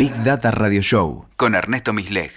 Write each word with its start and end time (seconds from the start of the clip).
Big 0.00 0.14
Data 0.24 0.50
Radio 0.50 0.80
Show 0.80 1.26
con 1.36 1.54
Ernesto 1.54 1.92
Misleg. 1.92 2.30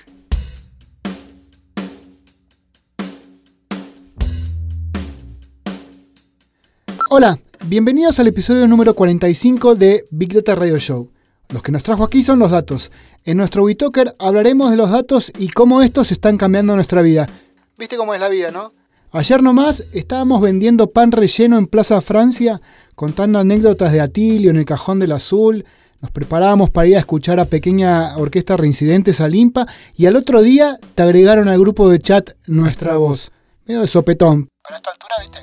Hola, 7.09 7.39
bienvenidos 7.67 8.19
al 8.19 8.27
episodio 8.27 8.67
número 8.67 8.93
45 8.93 9.75
de 9.75 10.03
Big 10.11 10.33
Data 10.33 10.55
Radio 10.55 10.77
Show. 10.77 11.09
Los 11.53 11.63
que 11.63 11.71
nos 11.71 11.83
trajo 11.83 12.03
aquí 12.03 12.21
son 12.21 12.39
los 12.39 12.51
datos. 12.51 12.91
En 13.23 13.37
nuestro 13.37 13.63
WeTalker 13.63 14.13
hablaremos 14.19 14.69
de 14.69 14.75
los 14.75 14.91
datos 14.91 15.31
y 15.39 15.47
cómo 15.47 15.81
estos 15.81 16.11
están 16.11 16.35
cambiando 16.35 16.75
nuestra 16.75 17.01
vida. 17.01 17.29
¿Viste 17.77 17.95
cómo 17.95 18.13
es 18.13 18.19
la 18.19 18.27
vida, 18.27 18.51
no? 18.51 18.73
Ayer 19.13 19.41
nomás 19.41 19.85
estábamos 19.93 20.41
vendiendo 20.41 20.91
pan 20.91 21.13
relleno 21.13 21.57
en 21.57 21.67
Plaza 21.67 22.01
Francia, 22.01 22.59
contando 22.95 23.39
anécdotas 23.39 23.93
de 23.93 24.01
Atilio 24.01 24.49
en 24.49 24.57
el 24.57 24.65
cajón 24.65 24.99
del 24.99 25.13
azul. 25.13 25.63
Nos 26.03 26.11
preparábamos 26.11 26.69
para 26.69 26.85
ir 26.85 26.97
a 26.97 26.99
escuchar 26.99 27.39
a 27.39 27.45
pequeña 27.45 28.17
orquesta 28.17 28.57
reincidentes 28.57 29.21
a 29.21 29.29
Limpa 29.29 29.65
y 29.95 30.05
al 30.05 30.17
otro 30.17 30.41
día 30.41 30.77
te 30.95 31.01
agregaron 31.01 31.47
al 31.47 31.57
grupo 31.57 31.89
de 31.89 31.97
chat 31.99 32.31
nuestra 32.45 32.97
voz. 32.97 33.31
Medio 33.65 33.79
de 33.79 33.87
sopetón. 33.87 34.49
Pero 34.63 34.75
a 34.75 34.77
esta 34.79 34.91
altura, 34.91 35.13
viste, 35.21 35.39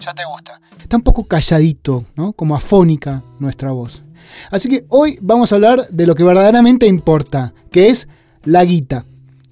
ya 0.00 0.12
te 0.12 0.24
gusta. 0.24 0.60
Está 0.82 0.96
un 0.96 1.02
poco 1.02 1.22
calladito, 1.22 2.06
¿no? 2.16 2.32
Como 2.32 2.56
afónica 2.56 3.22
nuestra 3.38 3.70
voz. 3.70 4.02
Así 4.50 4.68
que 4.68 4.84
hoy 4.88 5.16
vamos 5.22 5.52
a 5.52 5.54
hablar 5.54 5.86
de 5.90 6.06
lo 6.08 6.16
que 6.16 6.24
verdaderamente 6.24 6.88
importa, 6.88 7.54
que 7.70 7.88
es 7.88 8.08
la 8.42 8.64
guita. 8.64 9.04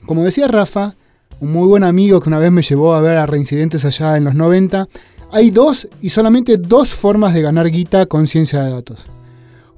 Como 0.06 0.24
decía 0.24 0.48
Rafa, 0.48 0.96
un 1.38 1.52
muy 1.52 1.68
buen 1.68 1.84
amigo 1.84 2.20
que 2.20 2.30
una 2.30 2.40
vez 2.40 2.50
me 2.50 2.62
llevó 2.62 2.96
a 2.96 3.00
ver 3.00 3.16
a 3.16 3.26
reincidentes 3.26 3.84
allá 3.84 4.16
en 4.16 4.24
los 4.24 4.34
90, 4.34 4.88
hay 5.30 5.52
dos 5.52 5.86
y 6.00 6.10
solamente 6.10 6.56
dos 6.56 6.88
formas 6.88 7.32
de 7.32 7.42
ganar 7.42 7.70
guita 7.70 8.06
con 8.06 8.26
ciencia 8.26 8.64
de 8.64 8.72
datos. 8.72 9.06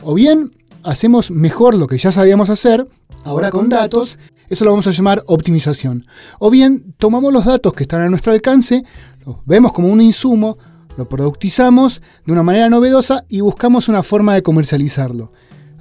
O 0.02 0.14
bien 0.14 0.50
hacemos 0.82 1.30
mejor 1.30 1.74
lo 1.74 1.86
que 1.86 1.98
ya 1.98 2.12
sabíamos 2.12 2.50
hacer, 2.50 2.86
ahora 3.24 3.50
con 3.50 3.68
datos, 3.68 4.18
eso 4.48 4.64
lo 4.64 4.72
vamos 4.72 4.86
a 4.86 4.90
llamar 4.90 5.22
optimización. 5.26 6.06
O 6.38 6.50
bien 6.50 6.94
tomamos 6.98 7.32
los 7.32 7.44
datos 7.44 7.72
que 7.72 7.84
están 7.84 8.00
a 8.00 8.08
nuestro 8.08 8.32
alcance, 8.32 8.84
los 9.24 9.36
vemos 9.44 9.72
como 9.72 9.88
un 9.88 10.00
insumo, 10.00 10.58
lo 10.96 11.08
productizamos 11.08 12.02
de 12.26 12.32
una 12.32 12.42
manera 12.42 12.68
novedosa 12.68 13.24
y 13.28 13.40
buscamos 13.40 13.88
una 13.88 14.02
forma 14.02 14.34
de 14.34 14.42
comercializarlo. 14.42 15.32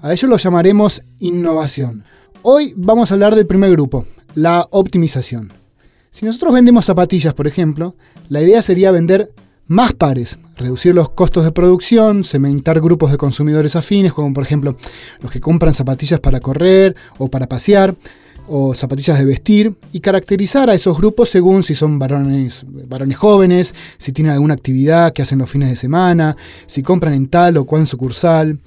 A 0.01 0.13
ello 0.13 0.27
lo 0.27 0.37
llamaremos 0.37 1.03
innovación. 1.19 2.03
Hoy 2.41 2.73
vamos 2.77 3.11
a 3.11 3.15
hablar 3.15 3.35
del 3.35 3.47
primer 3.47 3.71
grupo, 3.71 4.05
la 4.35 4.67
optimización. 4.71 5.51
Si 6.11 6.25
nosotros 6.25 6.53
vendemos 6.53 6.85
zapatillas, 6.85 7.33
por 7.33 7.47
ejemplo, 7.47 7.95
la 8.29 8.41
idea 8.41 8.61
sería 8.61 8.91
vender 8.91 9.33
más 9.69 9.93
pares, 9.93 10.39
reducir 10.57 10.95
los 10.95 11.11
costos 11.11 11.45
de 11.45 11.51
producción, 11.51 12.23
cementar 12.23 12.81
grupos 12.81 13.11
de 13.11 13.17
consumidores 13.17 13.75
afines, 13.75 14.13
como 14.13 14.33
por 14.33 14.43
ejemplo 14.43 14.75
los 15.21 15.31
que 15.31 15.39
compran 15.39 15.75
zapatillas 15.75 16.19
para 16.19 16.39
correr 16.39 16.95
o 17.19 17.29
para 17.29 17.47
pasear, 17.47 17.93
o 18.47 18.73
zapatillas 18.73 19.19
de 19.19 19.25
vestir, 19.25 19.75
y 19.93 19.99
caracterizar 19.99 20.71
a 20.71 20.73
esos 20.73 20.97
grupos 20.97 21.29
según 21.29 21.61
si 21.61 21.75
son 21.75 21.99
varones, 21.99 22.65
varones 22.67 23.15
jóvenes, 23.15 23.75
si 23.99 24.11
tienen 24.11 24.33
alguna 24.33 24.55
actividad 24.55 25.13
que 25.13 25.21
hacen 25.21 25.37
los 25.37 25.51
fines 25.51 25.69
de 25.69 25.75
semana, 25.75 26.35
si 26.65 26.81
compran 26.81 27.13
en 27.13 27.27
tal 27.27 27.57
o 27.57 27.65
cual 27.65 27.85
sucursal. 27.85 28.57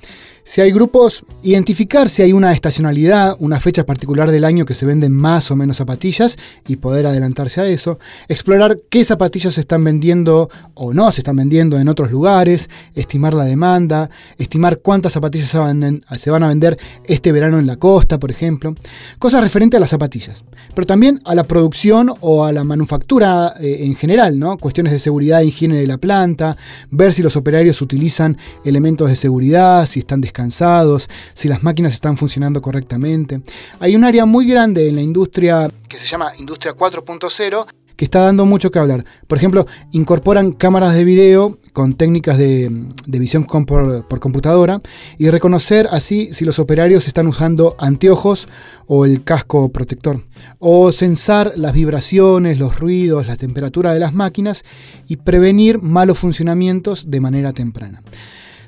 Si 0.45 0.61
hay 0.61 0.73
grupos, 0.73 1.25
identificar 1.45 2.09
si 2.09 2.21
hay 2.23 2.33
una 2.33 2.53
estacionalidad, 2.53 3.37
una 3.39 3.61
fecha 3.61 3.87
particular 3.87 4.33
del 4.33 4.45
año 4.45 4.65
que 4.65 4.75
se 4.75 4.85
venden 4.85 5.13
más 5.13 5.53
o 5.53 5.57
menos 5.57 5.77
zapatillas 5.77 6.37
y 6.67 6.77
poder 6.77 7.07
adelantarse 7.07 7.61
a 7.61 7.69
eso. 7.69 8.01
Explorar 8.27 8.77
qué 8.91 9.05
zapatillas 9.05 9.55
se 9.55 9.61
están 9.61 9.85
vendiendo 9.85 10.51
o 10.75 10.93
no 10.93 11.13
se 11.13 11.21
están 11.21 11.37
vendiendo 11.37 11.79
en 11.79 11.89
otros 11.89 12.11
lugares. 12.11 12.69
Estimar 12.97 13.35
la 13.35 13.45
demanda. 13.45 14.11
Estimar 14.37 14.81
cuántas 14.81 15.13
zapatillas 15.13 15.49
se 15.49 15.59
van, 15.59 16.43
a 16.43 16.49
vender 16.49 16.77
este 17.05 17.31
verano 17.31 17.61
en 17.61 17.67
la 17.67 17.77
costa, 17.77 18.19
por 18.19 18.33
ejemplo. 18.33 18.75
Cosas 19.21 19.43
referentes 19.43 19.79
a 19.79 19.81
las 19.81 19.91
zapatillas. 19.91 20.43
Pero 20.75 20.87
también 20.87 21.21
a 21.25 21.37
la 21.37 21.45
producción 21.45 22.11
o 22.21 22.45
a 22.45 22.51
la 22.51 22.65
manufactura 22.65 23.55
eh, 23.61 23.85
en 23.85 23.95
general, 23.95 24.41
¿no? 24.41 24.59
Cuestiones 24.59 24.93
de 24.93 24.99
seguridad 24.99 25.41
e 25.41 25.47
higiene 25.47 25.79
de 25.79 25.87
la 25.87 25.99
planta. 25.99 26.57
Ver 26.91 27.13
si 27.13 27.23
los 27.23 27.37
operarios 27.37 27.81
utilizan 27.81 28.37
elementos 28.65 29.09
de 29.09 29.15
seguridad, 29.15 29.87
si 29.87 30.01
están 30.01 30.21
descansados, 30.33 31.09
si 31.35 31.49
las 31.49 31.63
máquinas 31.63 31.93
están 31.93 32.17
funcionando 32.17 32.63
correctamente. 32.63 33.43
Hay 33.81 33.95
un 33.95 34.05
área 34.05 34.25
muy 34.25 34.47
grande 34.47 34.89
en 34.89 34.97
la 34.97 35.03
industria 35.03 35.71
que 35.89 35.99
se 35.99 36.07
llama 36.07 36.33
Industria 36.39 36.75
4.0 36.75 37.67
que 37.95 38.07
está 38.07 38.21
dando 38.23 38.47
mucho 38.47 38.71
que 38.71 38.79
hablar. 38.79 39.05
Por 39.29 39.39
ejemplo, 39.39 39.67
incorporan 39.93 40.53
cámaras 40.53 40.95
de 40.95 41.05
video 41.05 41.59
con 41.75 41.95
técnicas 41.95 42.39
de, 42.39 42.69
visión 43.07 43.45
por, 43.45 44.09
por, 44.09 44.19
computadora 44.19 44.81
y 45.19 45.31
reconocer 45.31 45.87
así 45.91 46.33
si 46.33 46.45
los 46.45 46.59
operarios 46.59 47.07
están 47.07 47.27
usando 47.29 47.77
anteojos 47.79 48.49
o 48.87 49.05
el 49.05 49.23
casco 49.23 49.69
protector. 49.69 50.25
O 50.59 50.91
sensar 50.91 51.53
las 51.55 51.75
vibraciones, 51.75 52.59
los 52.59 52.81
ruidos, 52.81 53.29
la 53.29 53.37
temperatura 53.37 53.93
de 53.93 54.01
las 54.01 54.15
máquinas 54.15 54.65
y 55.07 55.19
prevenir 55.19 55.81
malos 55.81 56.19
funcionamientos 56.19 57.11
de 57.11 57.21
manera 57.21 57.53
temprana. 57.53 58.03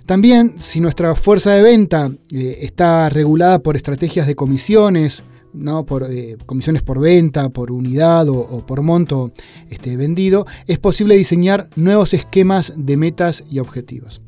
También, 0.06 0.60
si 0.60 0.80
nuestra 0.80 1.14
fuerza 1.14 1.52
de 1.52 1.62
venta 1.62 2.10
eh, 2.30 2.58
está 2.60 3.08
regulada 3.08 3.60
por 3.60 3.74
estrategias 3.74 4.26
de 4.26 4.34
comisiones, 4.34 5.22
¿no? 5.54 5.86
por 5.86 6.04
eh, 6.10 6.36
comisiones 6.44 6.82
por 6.82 7.00
venta, 7.00 7.48
por 7.48 7.72
unidad 7.72 8.28
o, 8.28 8.66
por 8.66 8.82
monto 8.82 9.32
este, 9.70 9.96
vendido, 9.96 10.46
es 10.66 10.78
posible 10.78 11.16
diseñar 11.16 11.70
nuevos 11.76 12.12
esquemas 12.12 12.74
de 12.76 12.96
metas 12.98 13.44
y 13.50 13.60
objetivos. 13.60 14.20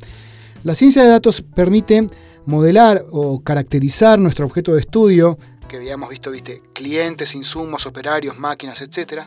La 0.64 0.75
ciencia 0.75 1.03
de 1.03 1.10
datos 1.10 1.42
permite 1.42 2.08
modelar 2.47 3.04
o 3.10 3.41
caracterizar 3.41 4.19
nuestro 4.19 4.47
objeto 4.47 4.72
de 4.72 4.81
estudio, 4.81 5.38
que 5.69 5.76
habíamos 5.76 6.08
visto, 6.08 6.31
viste, 6.31 6.62
clientes, 6.72 7.34
insumos, 7.34 7.87
operarios, 7.87 8.38
máquinas, 8.38 8.81
etc., 8.81 9.25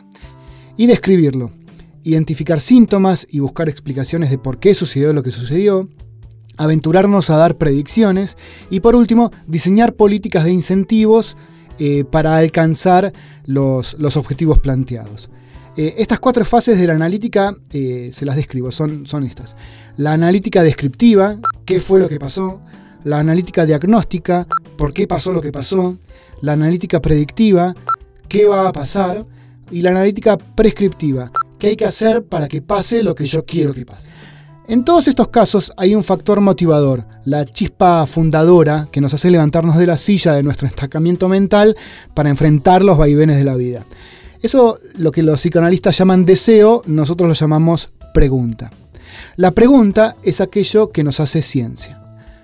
y 0.76 0.86
describirlo, 0.86 1.50
identificar 2.02 2.60
síntomas 2.60 3.26
y 3.30 3.40
buscar 3.40 3.68
explicaciones 3.68 4.30
de 4.30 4.38
por 4.38 4.58
qué 4.58 4.74
sucedió 4.74 5.12
lo 5.12 5.22
que 5.22 5.30
sucedió, 5.30 5.90
aventurarnos 6.56 7.30
a 7.30 7.36
dar 7.36 7.56
predicciones 7.56 8.36
y 8.70 8.80
por 8.80 8.94
último, 8.94 9.30
diseñar 9.46 9.94
políticas 9.94 10.44
de 10.44 10.52
incentivos 10.52 11.36
eh, 11.78 12.04
para 12.04 12.36
alcanzar 12.36 13.12
los, 13.46 13.96
objetivos 14.16 14.58
planteados. 14.58 15.30
Eh, 15.76 15.94
estas 15.98 16.18
cuatro 16.18 16.44
fases 16.44 16.78
de 16.78 16.86
la 16.86 16.94
analítica 16.94 17.54
eh, 17.70 18.10
se 18.12 18.26
las 18.26 18.36
describo, 18.36 18.70
son, 18.70 19.06
son 19.06 19.24
estas. 19.24 19.56
La 19.96 20.12
analítica 20.12 20.62
descriptiva, 20.62 21.36
qué 21.64 21.80
fue 21.80 22.00
lo 22.00 22.08
que 22.08 22.18
pasó. 22.18 22.60
La 23.04 23.18
analítica 23.18 23.64
diagnóstica, 23.64 24.46
por 24.76 24.92
qué 24.92 25.06
pasó 25.06 25.32
lo 25.32 25.40
que 25.40 25.52
pasó. 25.52 25.96
La 26.42 26.52
analítica 26.52 27.00
predictiva, 27.00 27.74
qué 28.28 28.44
va 28.46 28.68
a 28.68 28.72
pasar. 28.72 29.24
Y 29.70 29.82
la 29.82 29.90
analítica 29.90 30.36
prescriptiva, 30.36 31.30
qué 31.58 31.68
hay 31.68 31.76
que 31.76 31.86
hacer 31.86 32.24
para 32.24 32.48
que 32.48 32.60
pase 32.60 33.02
lo 33.02 33.14
que 33.14 33.24
yo 33.24 33.44
quiero 33.44 33.72
que 33.72 33.86
pase. 33.86 34.10
En 34.70 34.84
todos 34.84 35.08
estos 35.08 35.26
casos 35.30 35.72
hay 35.76 35.96
un 35.96 36.04
factor 36.04 36.40
motivador, 36.40 37.04
la 37.24 37.44
chispa 37.44 38.06
fundadora 38.06 38.86
que 38.92 39.00
nos 39.00 39.12
hace 39.12 39.28
levantarnos 39.28 39.76
de 39.76 39.84
la 39.84 39.96
silla 39.96 40.32
de 40.32 40.44
nuestro 40.44 40.68
estancamiento 40.68 41.28
mental 41.28 41.76
para 42.14 42.30
enfrentar 42.30 42.84
los 42.84 42.96
vaivenes 42.96 43.36
de 43.36 43.42
la 43.42 43.56
vida. 43.56 43.84
Eso, 44.40 44.78
lo 44.96 45.10
que 45.10 45.24
los 45.24 45.40
psicoanalistas 45.40 45.98
llaman 45.98 46.24
deseo, 46.24 46.84
nosotros 46.86 47.26
lo 47.26 47.34
llamamos 47.34 47.90
pregunta. 48.14 48.70
La 49.34 49.50
pregunta 49.50 50.14
es 50.22 50.40
aquello 50.40 50.92
que 50.92 51.02
nos 51.02 51.18
hace 51.18 51.42
ciencia. 51.42 51.99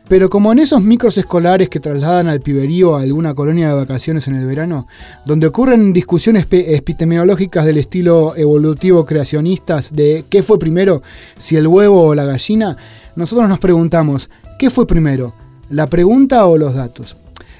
Pero 0.09 0.31
como 0.31 0.53
en 0.53 0.61
esos 0.61 0.83
micros 0.83 1.19
escolares 1.19 1.69
que 1.69 1.81
trasladan 1.81 2.29
al 2.29 2.41
piberío 2.41 2.95
a 2.95 3.03
alguna 3.03 3.35
colonia 3.35 3.69
de 3.69 3.75
vacaciones 3.75 4.29
en 4.29 4.37
el 4.37 4.47
verano, 4.47 4.87
donde 5.25 5.49
ocurren 5.49 5.93
discusiones 5.93 6.47
epistemológicas 6.51 7.65
del 7.65 7.79
estilo 7.79 8.37
evolutivo 8.37 9.05
creacionistas 9.05 9.95
de 9.95 10.25
qué 10.31 10.45
fue 10.45 10.61
primero, 10.61 11.03
si 11.39 11.57
el 11.57 11.67
huevo 11.67 12.05
o 12.05 12.15
la 12.15 12.25
gallina, 12.25 12.77
nosotros 13.17 13.49
nos 13.49 13.59
preguntamos, 13.59 14.31
¿qué 14.61 14.71
fue 14.71 14.87
primero? 14.87 15.35
¿La 15.71 15.89
pregunta 15.89 16.47
o 16.47 16.57
los 16.57 16.75
datos? 16.75 17.17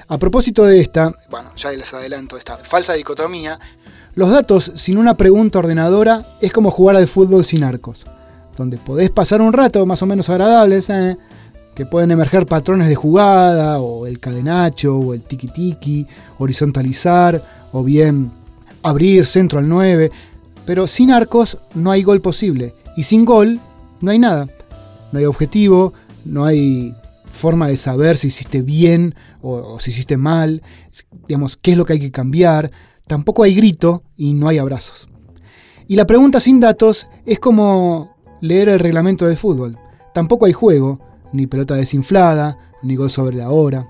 A 0.07 0.17
propósito 0.17 0.63
de 0.63 0.79
esta, 0.79 1.11
bueno, 1.29 1.49
ya 1.57 1.71
les 1.71 1.93
adelanto 1.93 2.37
esta 2.37 2.55
falsa 2.55 2.93
dicotomía, 2.93 3.59
los 4.15 4.31
datos 4.31 4.71
sin 4.75 4.97
una 4.97 5.17
pregunta 5.17 5.59
ordenadora 5.59 6.25
es 6.41 6.53
como 6.53 6.71
jugar 6.71 6.95
al 6.95 7.09
fútbol 7.09 7.43
sin 7.43 7.65
arcos, 7.65 8.05
donde 8.55 8.77
podés 8.77 9.11
pasar 9.11 9.41
un 9.41 9.51
rato 9.51 9.85
más 9.85 10.01
o 10.01 10.05
menos 10.05 10.29
agradable, 10.29 10.79
¿eh? 10.79 11.17
Que 11.77 11.85
pueden 11.85 12.09
emerger 12.09 12.47
patrones 12.47 12.87
de 12.87 12.95
jugada, 12.95 13.79
o 13.79 14.07
el 14.07 14.19
cadenacho, 14.19 14.97
o 14.97 15.13
el 15.13 15.21
tiki-tiki, 15.21 16.07
horizontalizar, 16.39 17.69
o 17.71 17.83
bien 17.83 18.31
abrir 18.81 19.27
centro 19.27 19.59
al 19.59 19.69
9, 19.69 20.09
pero 20.65 20.87
sin 20.87 21.11
arcos 21.11 21.59
no 21.75 21.91
hay 21.91 22.01
gol 22.01 22.19
posible, 22.19 22.73
y 22.95 23.03
sin 23.03 23.25
gol 23.25 23.59
no 24.01 24.09
hay 24.09 24.17
nada. 24.17 24.49
No 25.11 25.19
hay 25.19 25.25
objetivo, 25.25 25.93
no 26.25 26.45
hay 26.45 26.95
forma 27.31 27.67
de 27.67 27.77
saber 27.77 28.17
si 28.17 28.29
hiciste 28.29 28.63
bien 28.63 29.13
o, 29.43 29.79
si 29.79 29.91
hiciste 29.91 30.17
mal, 30.17 30.63
digamos, 31.27 31.57
qué 31.57 31.73
es 31.73 31.77
lo 31.77 31.85
que 31.85 31.93
hay 31.93 31.99
que 31.99 32.11
cambiar, 32.11 32.71
tampoco 33.05 33.43
hay 33.43 33.53
grito 33.53 34.01
y 34.15 34.33
no 34.33 34.47
hay 34.47 34.57
abrazos. 34.57 35.09
Y 35.87 35.95
la 35.95 36.07
pregunta 36.07 36.39
sin 36.39 36.59
datos 36.59 37.07
es 37.27 37.37
como 37.37 38.17
leer 38.41 38.67
el 38.67 38.79
reglamento 38.79 39.27
del 39.27 39.37
fútbol. 39.37 39.77
Tampoco 40.15 40.47
hay 40.47 40.53
juego, 40.53 41.07
ni 41.31 41.47
pelota 41.47 41.75
desinflada, 41.75 42.57
ni 42.83 42.95
gol 42.95 43.09
sobre 43.09 43.37
la 43.37 43.49
hora. 43.49 43.87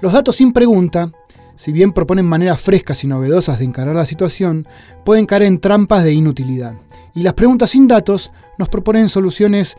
Los 0.00 0.12
datos 0.12 0.36
sin 0.36 0.52
pregunta 0.52 1.12
si 1.60 1.72
bien 1.72 1.92
proponen 1.92 2.24
maneras 2.24 2.58
frescas 2.58 3.04
y 3.04 3.06
novedosas 3.06 3.58
de 3.58 3.66
encarar 3.66 3.94
la 3.94 4.06
situación, 4.06 4.66
pueden 5.04 5.26
caer 5.26 5.42
en 5.42 5.60
trampas 5.60 6.04
de 6.04 6.14
inutilidad. 6.14 6.74
Y 7.14 7.22
las 7.22 7.34
preguntas 7.34 7.68
sin 7.68 7.86
datos 7.86 8.32
nos 8.56 8.70
proponen 8.70 9.10
soluciones 9.10 9.76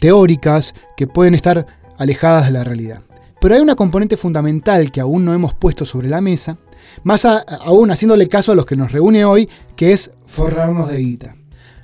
teóricas 0.00 0.74
que 0.96 1.06
pueden 1.06 1.36
estar 1.36 1.64
alejadas 1.96 2.46
de 2.46 2.50
la 2.50 2.64
realidad. 2.64 3.02
Pero 3.40 3.54
hay 3.54 3.60
una 3.60 3.76
componente 3.76 4.16
fundamental 4.16 4.90
que 4.90 5.00
aún 5.00 5.24
no 5.24 5.32
hemos 5.32 5.54
puesto 5.54 5.84
sobre 5.84 6.08
la 6.08 6.20
mesa, 6.20 6.58
más 7.04 7.24
aún 7.24 7.92
haciéndole 7.92 8.26
caso 8.26 8.50
a 8.50 8.56
los 8.56 8.66
que 8.66 8.74
nos 8.74 8.90
reúne 8.90 9.24
hoy, 9.24 9.48
que 9.76 9.92
es 9.92 10.10
forrarnos 10.26 10.90
de 10.90 10.98
guita. 10.98 11.36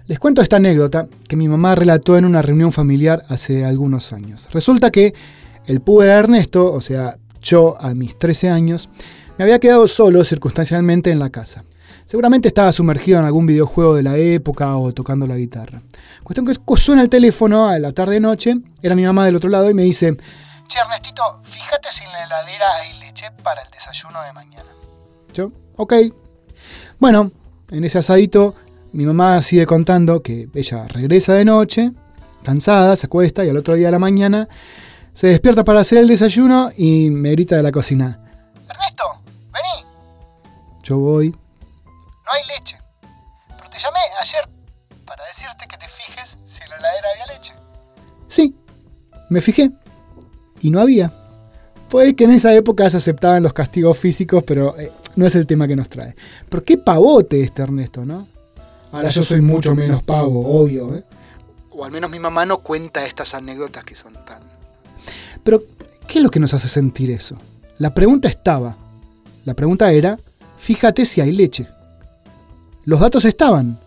Les 0.09 0.19
cuento 0.19 0.41
esta 0.41 0.57
anécdota 0.57 1.07
que 1.29 1.37
mi 1.37 1.49
mamá 1.49 1.75
relató 1.75 2.17
en 2.17 2.25
una 2.25 2.41
reunión 2.41 2.73
familiar 2.73 3.25
hace 3.29 3.67
algunos 3.67 4.15
años. 4.15 4.49
Resulta 4.51 4.91
que 4.91 5.13
el 5.67 5.83
pube 5.83 6.07
Ernesto, 6.07 6.73
o 6.73 6.81
sea, 6.81 7.19
yo 7.43 7.77
a 7.79 7.93
mis 7.93 8.19
13 8.19 8.49
años, 8.49 8.89
me 9.37 9.45
había 9.45 9.59
quedado 9.59 9.87
solo 9.87 10.25
circunstancialmente 10.25 11.11
en 11.11 11.19
la 11.19 11.29
casa. 11.29 11.63
Seguramente 12.07 12.49
estaba 12.49 12.73
sumergido 12.73 13.19
en 13.19 13.27
algún 13.27 13.45
videojuego 13.45 13.95
de 13.97 14.03
la 14.03 14.17
época 14.17 14.75
o 14.79 14.95
tocando 14.95 15.27
la 15.27 15.37
guitarra. 15.37 15.83
Cuestión 16.25 16.47
que 16.47 16.55
suena 16.79 17.03
el 17.03 17.11
teléfono 17.11 17.69
a 17.69 17.79
la 17.79 17.93
tarde-noche, 17.93 18.55
era 18.81 18.95
mi 18.95 19.05
mamá 19.05 19.27
del 19.27 19.37
otro 19.37 19.51
lado 19.51 19.69
y 19.69 19.75
me 19.75 19.83
dice, 19.83 20.17
Che 20.69 20.79
Ernestito, 20.79 21.23
fíjate 21.43 21.89
si 21.93 22.05
en 22.05 22.13
la 22.13 22.25
heladera 22.25 22.67
hay 22.77 22.99
leche 23.01 23.27
para 23.43 23.61
el 23.61 23.71
desayuno 23.71 24.23
de 24.23 24.33
mañana. 24.33 24.71
Yo, 25.35 25.53
ok. 25.77 25.93
Bueno, 26.99 27.31
en 27.71 27.85
ese 27.85 27.99
asadito 27.99 28.55
mi 28.99 29.07
mamá 29.07 29.41
sigue 29.43 29.65
contando 29.65 30.25
que 30.25 30.49
ella 30.55 30.89
regresa 30.89 31.35
de 31.35 31.45
noche, 31.45 31.93
cansada, 32.43 32.97
se 32.97 33.07
acuesta 33.07 33.45
y 33.45 33.49
al 33.49 33.57
otro 33.57 33.77
día 33.77 33.87
de 33.87 33.93
la 33.93 34.01
mañana 34.01 34.49
se 35.13 35.29
despierta 35.29 35.63
para 35.63 35.79
hacer 35.79 35.99
el 35.99 36.09
desayuno 36.09 36.71
y 36.77 37.09
me 37.11 37.31
grita 37.31 37.55
de 37.55 37.63
la 37.63 37.71
cocina. 37.71 38.19
Ernesto, 38.69 39.05
vení. 39.53 39.87
Yo 40.83 40.99
voy. 40.99 41.31
No 41.31 42.33
hay 42.33 42.59
leche. 42.59 42.77
Pero 43.57 43.71
te 43.71 43.79
llamé 43.79 44.01
ayer 44.21 44.49
para 45.07 45.25
decirte 45.27 45.69
que 45.69 45.77
te 45.77 45.87
fijes 45.87 46.37
si 46.45 46.65
en 46.65 46.71
la 46.71 46.79
heladera 46.79 47.09
había 47.15 47.37
leche. 47.37 47.53
Sí, 48.27 48.57
me 49.31 49.41
fijé. 49.41 49.71
Y 50.61 50.71
no 50.71 50.81
había. 50.81 51.13
Puede 51.89 52.17
que 52.17 52.25
en 52.25 52.33
esa 52.33 52.53
época 52.53 52.91
se 52.91 52.97
aceptaban 52.97 53.45
los 53.45 53.53
castigos 53.53 53.97
físicos, 53.97 54.43
pero 54.43 54.77
eh, 54.77 54.91
no 55.15 55.25
es 55.25 55.37
el 55.37 55.47
tema 55.47 55.69
que 55.69 55.77
nos 55.77 55.89
trae. 55.89 56.17
Pero 56.49 56.65
qué 56.65 56.79
pavote 56.79 57.43
este 57.43 57.63
Ernesto, 57.63 58.05
¿no? 58.05 58.27
Ahora 58.93 59.09
yo 59.09 59.23
soy 59.23 59.41
mucho 59.41 59.75
menos 59.75 60.03
pavo, 60.03 60.61
obvio. 60.61 60.95
¿eh? 60.95 61.05
O 61.71 61.85
al 61.85 61.93
menos 61.93 62.11
mi 62.11 62.19
mamá 62.19 62.47
no 62.47 62.59
cuenta 62.59 63.05
estas 63.05 63.35
anécdotas 63.35 63.85
que 63.85 63.95
son 63.95 64.15
tan... 64.25 64.43
Pero, 65.45 65.63
¿qué 66.07 66.19
es 66.19 66.25
lo 66.25 66.31
que 66.31 66.41
nos 66.41 66.55
hace 66.55 66.69
sentir 66.69 67.11
eso? 67.11 67.37
La 67.79 67.95
pregunta 67.95 68.29
estaba. 68.29 68.77
La 69.45 69.55
pregunta 69.55 69.93
era, 69.93 70.19
fíjate 70.57 71.05
si 71.05 71.21
hay 71.21 71.33
leche. 71.33 71.69
Los 72.85 73.01
datos 73.01 73.25
estaban. 73.25 73.79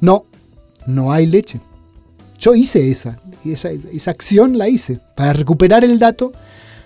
No, 0.00 0.26
no 0.86 1.12
hay 1.12 1.26
leche. 1.26 1.60
Yo 2.38 2.54
hice 2.54 2.90
esa, 2.90 3.20
esa, 3.44 3.70
esa 3.70 4.10
acción 4.10 4.58
la 4.58 4.68
hice. 4.68 5.00
Para 5.16 5.32
recuperar 5.32 5.84
el 5.84 5.98
dato, 5.98 6.32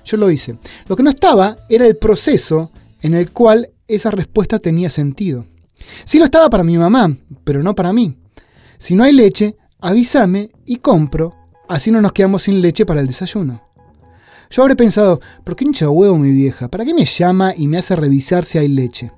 yo 0.05 0.17
lo 0.19 0.31
hice. 0.31 0.59
Lo 0.87 0.97
que 0.97 1.03
no 1.03 1.11
estaba 1.11 1.59
era 1.69 1.87
el 1.87 1.97
proceso 1.97 2.71
en 3.01 3.15
el 3.15 3.31
cual 3.31 3.71
esa 3.89 4.11
respuesta 4.11 4.59
tenía 4.59 4.91
sentido. 4.91 5.47
Sí 6.05 6.19
lo 6.19 6.25
estaba 6.25 6.51
para 6.51 6.65
mi 6.65 6.77
mamá, 6.77 7.17
pero 7.45 7.63
no 7.63 7.75
para 7.75 7.93
mí. 7.93 8.19
Si 8.79 8.95
no 8.95 9.05
hay 9.05 9.13
leche, 9.13 9.57
avísame 9.81 10.51
y 10.65 10.77
compro, 10.77 11.35
así 11.69 11.91
no 11.91 12.01
nos 12.01 12.13
quedamos 12.13 12.43
sin 12.43 12.61
leche 12.61 12.87
para 12.87 13.01
el 13.01 13.07
desayuno. 13.07 13.63
Yo 14.51 14.63
habré 14.63 14.77
pensado, 14.77 15.21
¿por 15.45 15.57
qué 15.57 15.65
hincha 15.65 15.89
huevo 15.89 16.17
mi 16.19 16.31
vieja? 16.31 16.69
¿Para 16.69 16.85
qué 16.85 16.95
me 16.95 17.05
llama 17.05 17.53
y 17.57 17.67
me 17.67 17.79
hace 17.79 17.97
revisar 17.97 18.45
si 18.45 18.59
hay 18.59 18.69
leche? 18.69 19.11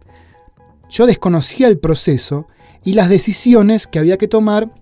Yo 0.89 1.07
desconocía 1.07 1.69
el 1.69 1.79
proceso 1.79 2.47
y 2.83 2.95
las 2.95 3.09
decisiones 3.09 3.87
que 3.87 3.99
había 3.99 4.17
que 4.17 4.29
tomar 4.29 4.73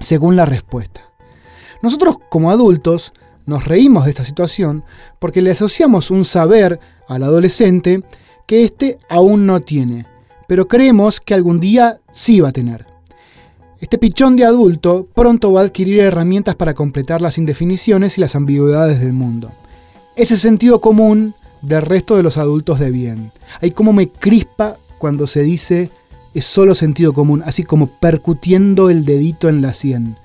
según 0.00 0.34
la 0.34 0.44
respuesta. 0.44 1.02
Nosotros 1.82 2.16
como 2.30 2.50
adultos 2.50 3.12
nos 3.44 3.64
reímos 3.64 4.04
de 4.04 4.10
esta 4.10 4.24
situación 4.24 4.84
porque 5.20 5.40
le 5.40 5.52
asociamos 5.52 6.10
un 6.10 6.24
saber 6.24 6.80
al 7.08 7.22
adolescente 7.22 8.02
que 8.46 8.64
éste 8.64 8.98
aún 9.08 9.46
no 9.46 9.60
tiene 9.60 10.06
pero 10.46 10.68
creemos 10.68 11.20
que 11.20 11.34
algún 11.34 11.60
día 11.60 12.00
sí 12.12 12.40
va 12.40 12.48
a 12.48 12.52
tener. 12.52 12.86
Este 13.80 13.98
pichón 13.98 14.36
de 14.36 14.44
adulto 14.44 15.06
pronto 15.14 15.52
va 15.52 15.60
a 15.60 15.64
adquirir 15.64 16.00
herramientas 16.00 16.54
para 16.54 16.74
completar 16.74 17.20
las 17.20 17.38
indefiniciones 17.38 18.16
y 18.16 18.20
las 18.20 18.34
ambigüedades 18.34 19.00
del 19.00 19.12
mundo. 19.12 19.50
Ese 20.16 20.36
sentido 20.36 20.80
común 20.80 21.34
del 21.60 21.82
resto 21.82 22.16
de 22.16 22.22
los 22.22 22.38
adultos 22.38 22.78
de 22.78 22.90
bien. 22.90 23.32
Ahí 23.60 23.70
como 23.70 23.92
me 23.92 24.08
crispa 24.08 24.76
cuando 24.98 25.26
se 25.26 25.42
dice 25.42 25.90
es 26.34 26.44
solo 26.44 26.74
sentido 26.74 27.12
común, 27.12 27.42
así 27.46 27.62
como 27.62 27.86
percutiendo 27.86 28.90
el 28.90 29.04
dedito 29.04 29.48
en 29.48 29.62
la 29.62 29.72
sien 29.72 30.16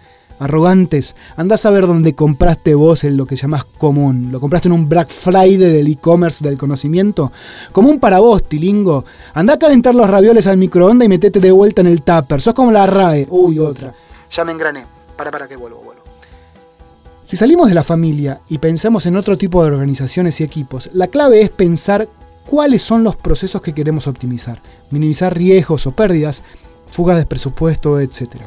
arrogantes, 0.41 1.15
andás 1.37 1.65
a 1.67 1.69
ver 1.69 1.85
dónde 1.85 2.15
compraste 2.15 2.73
vos 2.73 3.03
en 3.03 3.15
lo 3.15 3.27
que 3.27 3.35
llamás 3.35 3.63
común. 3.63 4.29
¿Lo 4.31 4.39
compraste 4.39 4.67
en 4.67 4.73
un 4.73 4.89
Black 4.89 5.09
Friday 5.09 5.57
del 5.57 5.87
e-commerce 5.87 6.43
del 6.43 6.57
conocimiento? 6.57 7.31
Común 7.71 7.99
para 7.99 8.19
vos, 8.19 8.43
tilingo. 8.43 9.05
Andá 9.35 9.53
a 9.53 9.59
calentar 9.59 9.93
los 9.93 10.09
ravioles 10.09 10.47
al 10.47 10.57
microondas 10.57 11.05
y 11.05 11.09
metete 11.09 11.39
de 11.39 11.51
vuelta 11.51 11.81
en 11.81 11.87
el 11.87 12.01
tupper. 12.01 12.41
Sos 12.41 12.55
como 12.55 12.71
la 12.71 12.87
RAE. 12.87 13.27
Uy, 13.29 13.59
otra. 13.59 13.93
Ya 14.31 14.43
me 14.43 14.51
engrané. 14.51 14.85
Para, 15.15 15.29
para 15.29 15.47
que 15.47 15.55
vuelvo, 15.55 15.79
vuelvo. 15.83 16.01
Si 17.21 17.37
salimos 17.37 17.69
de 17.69 17.75
la 17.75 17.83
familia 17.83 18.41
y 18.49 18.57
pensamos 18.57 19.05
en 19.05 19.17
otro 19.17 19.37
tipo 19.37 19.63
de 19.63 19.69
organizaciones 19.69 20.41
y 20.41 20.43
equipos, 20.43 20.89
la 20.93 21.05
clave 21.05 21.41
es 21.41 21.51
pensar 21.51 22.07
cuáles 22.49 22.81
son 22.81 23.03
los 23.03 23.15
procesos 23.15 23.61
que 23.61 23.73
queremos 23.73 24.07
optimizar, 24.07 24.59
minimizar 24.89 25.37
riesgos 25.37 25.85
o 25.85 25.91
pérdidas, 25.91 26.41
fugas 26.87 27.17
de 27.17 27.27
presupuesto, 27.27 27.99
etc 27.99 28.41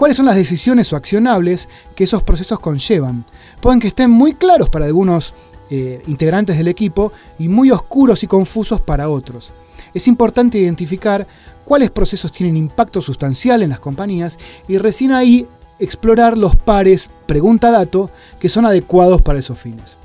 cuáles 0.00 0.16
son 0.16 0.24
las 0.24 0.36
decisiones 0.36 0.90
o 0.94 0.96
accionables 0.96 1.68
que 1.94 2.04
esos 2.04 2.22
procesos 2.22 2.58
conllevan. 2.58 3.26
Pueden 3.60 3.80
que 3.80 3.88
estén 3.88 4.10
muy 4.10 4.32
claros 4.32 4.70
para 4.70 4.86
algunos 4.86 5.34
eh, 5.68 6.02
integrantes 6.06 6.56
del 6.56 6.68
equipo 6.68 7.12
y 7.38 7.48
muy 7.48 7.70
oscuros 7.70 8.22
y 8.22 8.26
confusos 8.26 8.80
para 8.80 9.10
otros. 9.10 9.52
Es 9.92 10.08
importante 10.08 10.56
identificar 10.56 11.26
cuáles 11.66 11.90
procesos 11.90 12.32
tienen 12.32 12.56
impacto 12.56 13.02
sustancial 13.02 13.62
en 13.62 13.68
las 13.68 13.80
compañías 13.80 14.38
y 14.68 14.78
recién 14.78 15.12
ahí 15.12 15.46
explorar 15.78 16.38
los 16.38 16.56
pares 16.56 17.10
pregunta-dato 17.26 18.10
que 18.40 18.48
son 18.48 18.64
adecuados 18.64 19.20
para 19.20 19.38
esos 19.38 19.58
fines. 19.58 19.98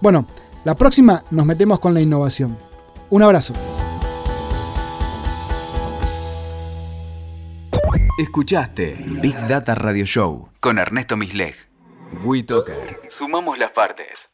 Bueno, 0.00 0.24
la 0.64 0.74
próxima 0.74 1.22
nos 1.30 1.44
metemos 1.44 1.80
con 1.80 1.92
la 1.92 2.00
innovación. 2.00 2.56
Un 3.10 3.22
abrazo. 3.22 3.52
Escuchaste 8.18 8.96
Big 9.22 9.36
Data 9.46 9.76
Radio 9.76 10.04
Show 10.04 10.48
con 10.58 10.80
Ernesto 10.80 11.16
Misleg. 11.16 11.54
WeToker. 12.24 13.02
Sumamos 13.08 13.60
las 13.60 13.70
partes. 13.70 14.30